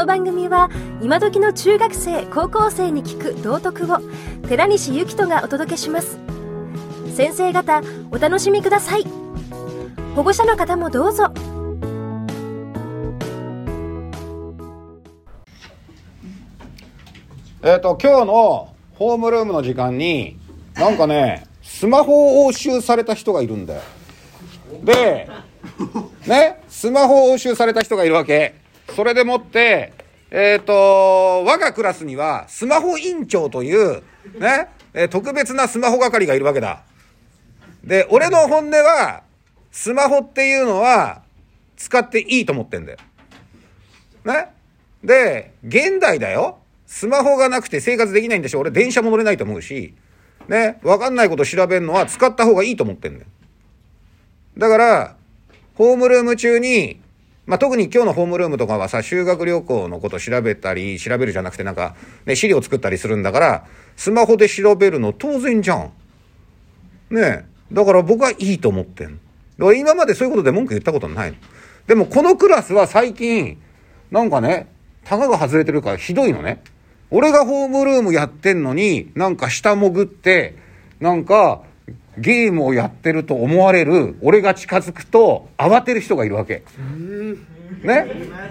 [0.00, 0.70] の番組は
[1.02, 3.98] 今時の中学生高校生に聞く道徳を
[4.48, 6.18] 寺西幸人がお届けします。
[7.14, 9.04] 先生方お楽しみください。
[10.16, 11.30] 保護者の方もどうぞ。
[17.62, 20.38] えっ、と今日のホームルームの時間に
[20.76, 23.82] なんかねスマホを押収された人がいるんだよ。
[24.82, 25.28] で
[26.26, 28.54] ねスマホを押収された人がいるわけ。
[28.96, 29.92] それでもって
[30.30, 34.02] えっ、と我がクラスにはスマホ委員長という
[34.38, 36.82] ね、え特別なスマホ係がいるわけだ
[37.84, 39.22] で俺の本音は
[39.72, 41.22] スマホっていうのは
[41.76, 42.98] 使っていいと思ってんだよ
[44.24, 44.48] ね？
[45.02, 46.58] で、現代だよ。
[46.86, 48.60] スマホがなくて生活できないんでしょ。
[48.60, 49.94] 俺電車も乗れないと思うし、
[50.48, 53.26] ね、わかんないこと調べるのは使った方がいいと思ってんだよ。
[54.58, 55.16] だから、
[55.74, 57.00] ホームルーム中に、
[57.50, 65.92] まあ、特に今日のホームルームとかはさ、修学旅行のこと調べたり、調べるじゃなくてなんか、ね、資料作ったりするんだから、スマホで調べるの当然じゃん。
[67.10, 67.44] ねえ。
[67.72, 69.18] だから僕はいいと思ってん。
[69.58, 71.38] だから今までそういうことで文句言ったことないの。
[71.88, 73.60] でもこのクラスは最近、
[74.12, 74.68] なんかね、
[75.04, 76.62] タガが外れてるからひどいのね。
[77.10, 80.54] 俺がホームルームやってんのに、なんか下潜って、
[81.00, 81.62] なんか
[82.20, 86.62] ゲームをやってると思われる俺が近づくと慌てる人がいるわけ。
[87.82, 88.06] ね？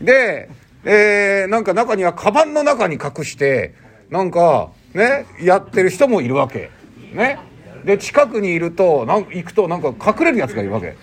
[0.00, 0.48] で、
[0.84, 3.74] えー、なんか中にはカバンの中に隠して、
[4.08, 6.70] なんかね、やってる人もいるわけ。
[7.12, 7.38] ね？
[7.84, 10.96] で、近くにいると、なん行くとなんか隠れるやつがいるわけ。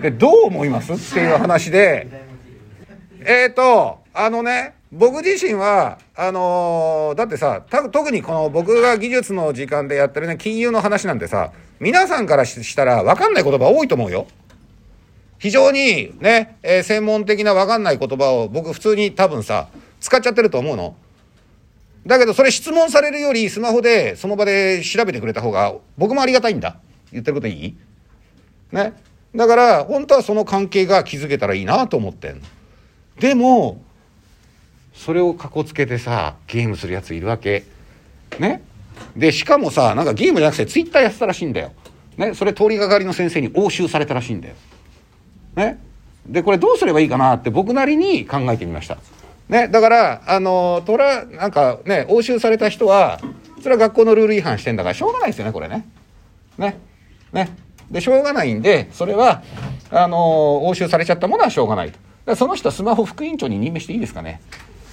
[0.00, 0.92] で、どう思います？
[0.92, 2.08] っていう話で、
[3.20, 14.26] えーと、あのね、僕自身は、あのーだってさ、た特にこの僕が技術の時間でやってるね、金融の話なんてさ、皆さんからしたら分かんない言葉多いと思うよ。
[15.38, 19.68] 非常にね、えー専門的な分かんない言葉を僕普通に多分さ、
[20.00, 20.96] 使っちゃってると思うの。
[22.06, 26.78] だけどそれ質問されるよりスマホでその場で調べてくれた方が僕もありがたいんだ。
[27.12, 27.76] 言ってることいい？
[28.72, 28.94] ね？
[29.34, 32.40] だから本当はその関係が築けたらいいなと思ってん。
[33.20, 33.82] でも、
[34.98, 37.62] それをかこつけてさ、ゲームするやついるわけ。
[38.40, 38.60] ね？
[39.16, 41.72] で、しかもさ、なんかゲームじゃなくてツイッターやってたらしいんだよ。
[42.16, 42.34] ね？
[42.34, 44.54] それ通りがかりの先生に押収されたらしいんだよ。
[45.54, 45.78] ね？
[46.26, 48.98] で、これどうすればいいかなって僕なりに考えてみました。
[49.48, 49.68] ね？
[49.68, 53.20] だから、あの、トラ、なんかね、押収された人は、
[53.62, 55.86] それは学校のルール違反してんだからしょうがないですよね、これね。
[56.58, 56.76] ね？
[57.32, 57.50] ね？
[57.88, 59.44] で、しょうがないんで、それは、
[59.90, 61.92] あの押収されちゃったものはしょうがない
[62.26, 62.34] と。
[62.36, 64.42] その人は、スマホ副委員長に任命していいですかね？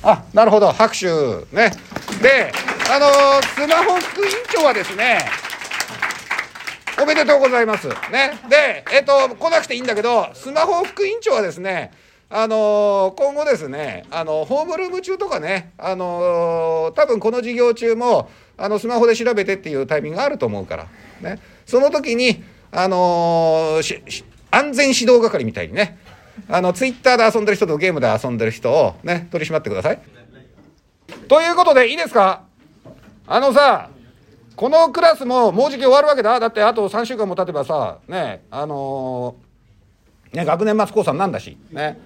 [0.06, 1.08] あ、なるほど、拍手。
[1.52, 1.72] ね。
[2.22, 2.52] で、
[2.92, 5.18] あのスマホ副委員長はですね、
[7.02, 7.88] おめでとうございます。
[7.88, 8.40] ね。
[8.48, 11.92] で、えっと、来なくていいんだけど、スマホ副委員長はですね、
[12.30, 20.88] あの今後ですね、あのホームルーム中とかね、あの多分この授業中も、あの、スマホで調べてっていうタイミングがあると思うから、
[21.20, 21.40] ね。
[21.66, 25.98] その時に、あのしし安全指導係みたいにね、
[26.50, 30.00] あの、ツイッターで遊んでる人とゲームで遊んでる人をね、取り締まってください。
[31.28, 32.42] ということで、いいですか？
[33.28, 33.90] あのさ、
[34.56, 36.40] このクラスももうじき終わるわけだ。
[36.40, 41.98] だってあと3週間も経てばさ、ね、あのーね、学年末講座なんだし、ね。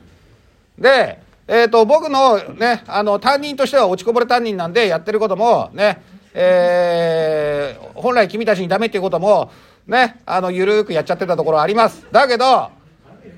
[0.77, 6.01] で、えっ、と、僕のね、あの、担任としては落ちこぼれ担任なんでやってることも、ね、
[6.33, 9.51] えー本来君たちにダメっていうことも、
[9.87, 12.05] ね、あの、ゆるーくやっちゃってたところあります。
[12.11, 12.69] だけど、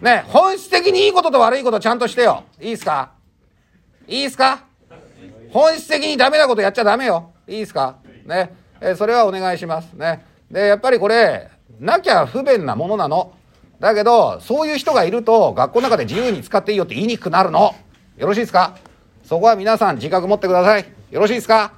[0.01, 2.43] ね、本質的にいいことと悪いことちゃんとしてよ。
[2.59, 3.11] いいですか？
[4.07, 4.63] いいですか？
[5.51, 7.31] 本質的にダメなことやっちゃダメよ。
[7.47, 7.97] いいですか？
[8.25, 8.55] ね。
[8.79, 9.93] えそれはお願いします。
[9.93, 10.25] ね。
[10.49, 13.33] で、やっぱりこれ、なきゃ不便なものなの。
[13.79, 17.75] だけど、そういう人がいると、学校の中で自由に使っていいよって言いにくくなるの。
[18.17, 18.77] よろしいですか？
[19.23, 20.85] そこは皆さん自覚持ってください。
[21.09, 21.73] よろしいですか？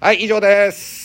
[0.00, 1.01] はい、以上です。